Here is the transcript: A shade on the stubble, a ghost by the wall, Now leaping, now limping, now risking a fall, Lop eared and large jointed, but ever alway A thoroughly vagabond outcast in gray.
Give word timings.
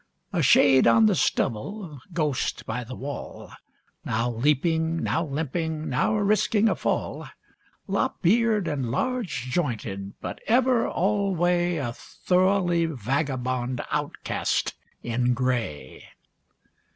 A 0.33 0.41
shade 0.41 0.87
on 0.87 1.05
the 1.05 1.13
stubble, 1.13 1.83
a 1.85 1.99
ghost 2.11 2.65
by 2.65 2.83
the 2.83 2.95
wall, 2.95 3.51
Now 4.03 4.31
leaping, 4.31 5.03
now 5.03 5.23
limping, 5.23 5.87
now 5.89 6.15
risking 6.15 6.67
a 6.67 6.73
fall, 6.73 7.27
Lop 7.87 8.15
eared 8.23 8.67
and 8.67 8.89
large 8.89 9.51
jointed, 9.51 10.13
but 10.19 10.39
ever 10.47 10.87
alway 10.87 11.75
A 11.75 11.93
thoroughly 11.93 12.87
vagabond 12.87 13.79
outcast 13.91 14.73
in 15.03 15.35
gray. 15.35 16.05